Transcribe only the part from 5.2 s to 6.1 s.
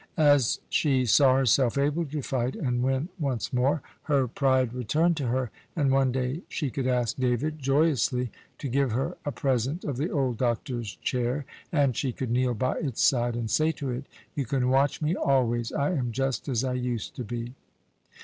her, and